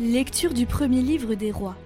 [0.00, 1.76] Lecture du premier livre des rois.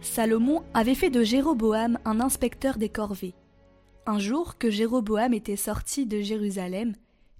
[0.00, 3.34] Salomon avait fait de Jéroboam un inspecteur des corvées.
[4.04, 6.96] Un jour que Jéroboam était sorti de Jérusalem,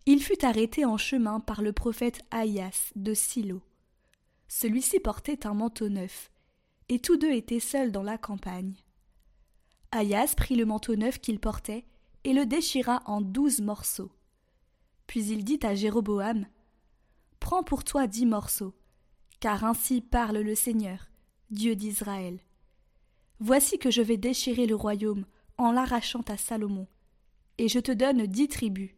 [0.06, 3.62] il fut arrêté en chemin par le prophète Aïas de Silo.
[4.47, 6.30] Celui-ci portait un manteau neuf,
[6.88, 8.75] et tous deux étaient seuls dans la campagne.
[9.91, 11.84] Aïas prit le manteau neuf qu'il portait
[12.23, 14.12] et le déchira en douze morceaux.
[15.09, 16.47] Puis il dit à Jéroboam
[17.41, 18.73] Prends pour toi dix morceaux,
[19.41, 21.11] car ainsi parle le Seigneur,
[21.51, 22.39] Dieu d'Israël.
[23.39, 25.27] Voici que je vais déchirer le royaume
[25.59, 26.87] en l'arrachant à Salomon,
[27.59, 28.91] et je te donne dix tribus.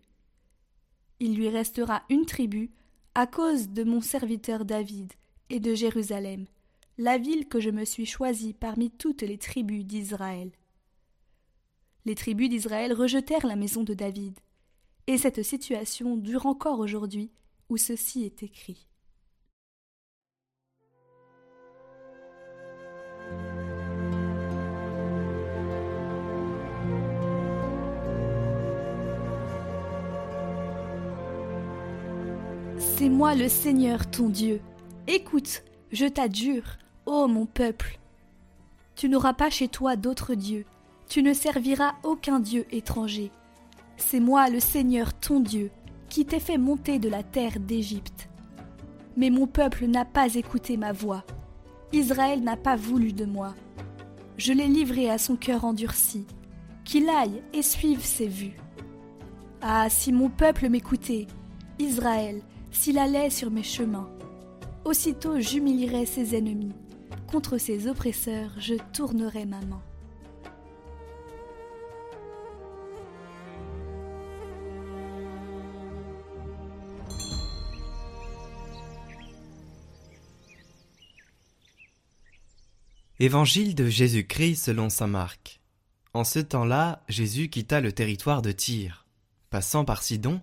[1.20, 2.70] Il lui restera une tribu
[3.14, 5.12] à cause de mon serviteur David
[5.50, 6.46] et de Jérusalem,
[6.98, 10.50] la ville que je me suis choisie parmi toutes les tribus d'Israël.
[12.04, 14.38] Les tribus d'Israël rejetèrent la maison de David,
[15.06, 17.30] et cette situation dure encore aujourd'hui
[17.68, 18.87] où ceci est écrit.
[32.98, 34.60] C'est moi le Seigneur ton Dieu.
[35.06, 36.64] Écoute, je t'adjure,
[37.06, 37.96] ô mon peuple.
[38.96, 40.64] Tu n'auras pas chez toi d'autres dieux,
[41.08, 43.30] tu ne serviras aucun dieu étranger.
[43.98, 45.70] C'est moi le Seigneur ton Dieu,
[46.08, 48.28] qui t'ai fait monter de la terre d'Égypte.
[49.16, 51.22] Mais mon peuple n'a pas écouté ma voix.
[51.92, 53.54] Israël n'a pas voulu de moi.
[54.38, 56.26] Je l'ai livré à son cœur endurci,
[56.84, 58.56] qu'il aille et suive ses vues.
[59.62, 61.28] Ah, si mon peuple m'écoutait,
[61.78, 64.10] Israël, s'il allait sur mes chemins.
[64.84, 66.72] Aussitôt j'humilierais ses ennemis,
[67.30, 69.82] contre ses oppresseurs je tournerais ma main.
[83.20, 85.60] Évangile de Jésus-Christ selon saint Marc.
[86.14, 89.06] En ce temps-là, Jésus quitta le territoire de Tyr.
[89.50, 90.40] Passant par Sidon,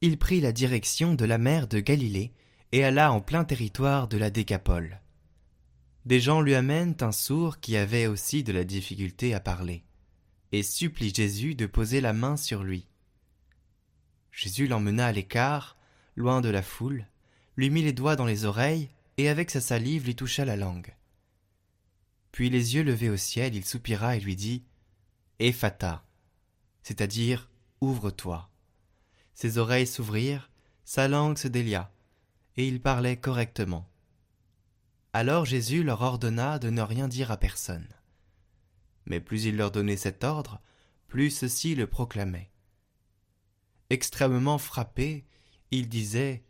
[0.00, 2.32] il prit la direction de la mer de Galilée
[2.72, 5.00] et alla en plein territoire de la Décapole.
[6.04, 9.82] Des gens lui amènent un sourd qui avait aussi de la difficulté à parler,
[10.52, 12.86] et supplie Jésus de poser la main sur lui.
[14.30, 15.76] Jésus l'emmena à l'écart,
[16.14, 17.06] loin de la foule,
[17.56, 20.94] lui mit les doigts dans les oreilles, et avec sa salive lui toucha la langue.
[22.32, 24.62] Puis les yeux levés au ciel, il soupira et lui dit
[25.38, 26.04] Ephata,
[26.82, 27.48] c'est-à-dire
[27.80, 28.50] ouvre-toi.
[29.36, 30.50] Ses oreilles s'ouvrirent,
[30.86, 31.92] sa langue se délia,
[32.56, 33.86] et il parlait correctement.
[35.12, 37.86] Alors Jésus leur ordonna de ne rien dire à personne.
[39.04, 40.62] Mais plus il leur donnait cet ordre,
[41.06, 42.50] plus ceux-ci le proclamaient.
[43.90, 45.26] Extrêmement frappé,
[45.70, 46.42] il disait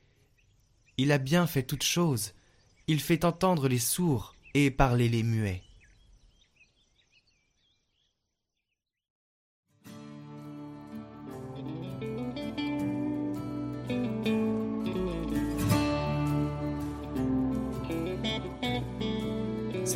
[0.96, 2.34] Il a bien fait toutes choses,
[2.86, 5.65] il fait entendre les sourds et parler les muets.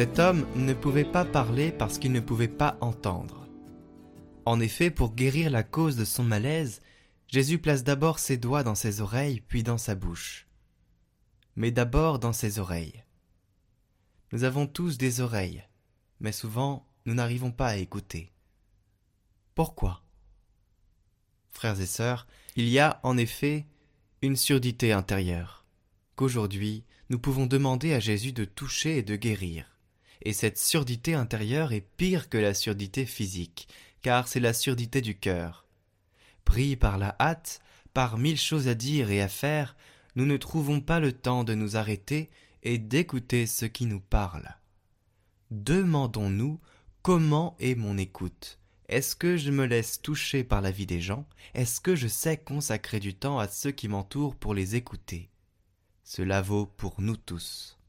[0.01, 3.47] Cet homme ne pouvait pas parler parce qu'il ne pouvait pas entendre.
[4.47, 6.81] En effet, pour guérir la cause de son malaise,
[7.29, 10.49] Jésus place d'abord ses doigts dans ses oreilles, puis dans sa bouche.
[11.55, 13.05] Mais d'abord dans ses oreilles.
[14.33, 15.65] Nous avons tous des oreilles,
[16.19, 18.33] mais souvent nous n'arrivons pas à écouter.
[19.55, 20.03] Pourquoi?
[21.51, 23.67] Frères et sœurs, il y a en effet
[24.23, 25.67] une surdité intérieure,
[26.17, 29.71] qu'aujourd'hui nous pouvons demander à Jésus de toucher et de guérir
[30.23, 33.69] et cette surdité intérieure est pire que la surdité physique,
[34.03, 35.67] car c'est la surdité du cœur.
[36.45, 37.61] Pris par la hâte,
[37.95, 39.77] par mille choses à dire et à faire,
[40.17, 42.31] nous ne trouvons pas le temps de nous arrêter
[42.63, 44.49] et d'écouter ce qui nous parle.
[45.51, 46.61] Demandons-nous
[47.03, 48.59] comment est mon écoute?
[48.89, 51.25] Est-ce que je me laisse toucher par la vie des gens?
[51.55, 55.31] Est-ce que je sais consacrer du temps à ceux qui m'entourent pour les écouter?
[56.03, 57.80] Cela vaut pour nous tous.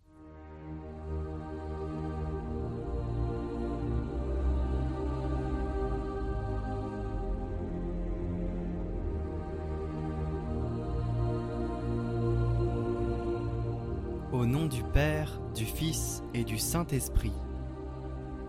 [14.41, 17.31] Au nom du Père, du Fils et du Saint-Esprit.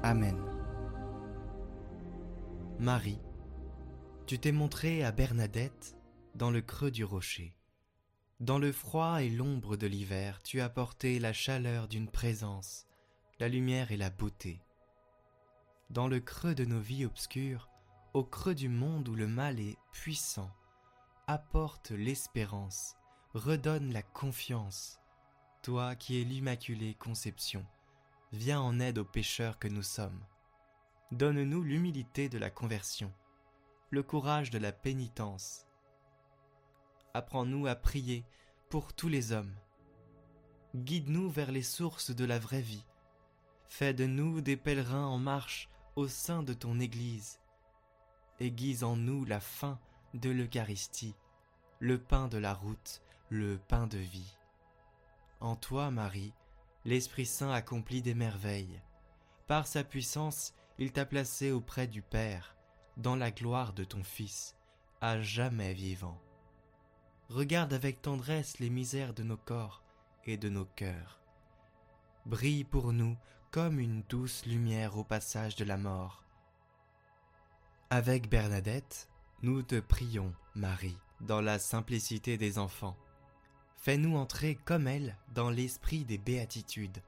[0.02, 0.42] Amen.
[2.78, 3.20] Marie,
[4.26, 5.94] tu t'es montrée à Bernadette
[6.34, 7.54] dans le creux du rocher.
[8.40, 12.86] Dans le froid et l'ombre de l'hiver, tu as porté la chaleur d'une présence,
[13.38, 14.62] la lumière et la beauté.
[15.90, 17.68] Dans le creux de nos vies obscures,
[18.14, 20.52] au creux du monde où le mal est puissant,
[21.26, 22.96] apporte l'espérance,
[23.34, 25.01] redonne la confiance,
[25.62, 27.64] Toi qui es l'Immaculée Conception,
[28.32, 30.20] viens en aide aux pécheurs que nous sommes.
[31.12, 33.12] Donne-nous l'humilité de la conversion,
[33.90, 35.68] le courage de la pénitence.
[37.14, 38.24] Apprends-nous à prier
[38.70, 39.54] pour tous les hommes.
[40.74, 42.84] Guide-nous vers les sources de la vraie vie.
[43.68, 47.38] Fais de nous des pèlerins en marche au sein de ton Église.
[48.40, 49.78] Aiguise en nous la faim
[50.14, 51.14] de l'Eucharistie,
[51.78, 54.36] le pain de la route, le pain de vie.
[55.42, 56.32] En toi, Marie,
[56.84, 58.80] l'Esprit Saint accomplit des merveilles.
[59.48, 62.54] Par sa puissance, il t'a placé auprès du Père,
[62.96, 64.54] dans la gloire de ton Fils,
[65.00, 66.22] à jamais vivant.
[67.28, 69.82] Regarde avec tendresse les misères de nos corps
[70.26, 71.20] et de nos cœurs.
[72.24, 73.16] Brille pour nous
[73.50, 76.22] comme une douce lumière au passage de la mort.
[77.90, 79.08] Avec Bernadette,
[79.42, 82.96] nous te prions, Marie, dans la simplicité des enfants.
[83.82, 87.02] Fais-nous entrer comme elle dans l'esprit des béatitudes.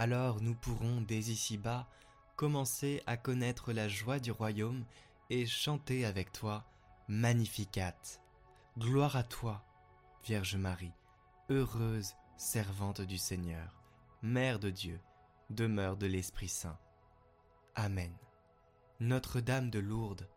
[0.00, 1.86] Alors nous pourrons dès ici-bas
[2.34, 4.84] commencer à connaître la joie du royaume
[5.30, 6.64] et chanter avec toi
[7.06, 7.94] Magnificat.
[8.76, 9.64] Gloire à toi,
[10.24, 10.94] Vierge Marie,
[11.48, 13.80] heureuse servante du Seigneur,
[14.20, 14.98] Mère de Dieu,
[15.50, 16.76] demeure de l'Esprit Saint.
[17.76, 18.12] Amen.
[18.98, 20.28] Notre-Dame de Lourdes,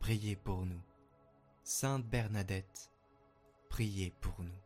[0.00, 0.80] priez pour nous.
[1.62, 2.90] Sainte Bernadette,
[3.68, 4.65] priez pour nous.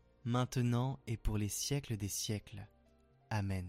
[0.23, 2.67] maintenant et pour les siècles des siècles.
[3.29, 3.67] Amen.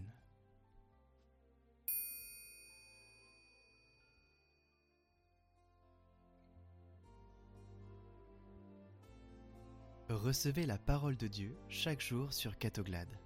[10.09, 13.17] Recevez la parole de Dieu chaque jour sur Catoglade.